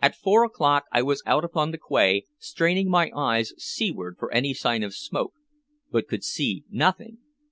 At 0.00 0.14
four 0.14 0.44
o'clock 0.44 0.84
I 0.92 1.02
was 1.02 1.24
out 1.26 1.44
upon 1.44 1.72
the 1.72 1.76
quay, 1.90 2.24
straining 2.38 2.88
my 2.88 3.10
eyes 3.16 3.52
seaward 3.58 4.14
for 4.16 4.32
any 4.32 4.54
sign 4.54 4.84
of 4.84 4.94
smoke, 4.94 5.34
but 5.90 6.06
could 6.06 6.22
see 6.22 6.62
nothing. 6.70 7.18